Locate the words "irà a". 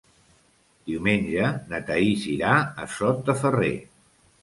2.39-2.91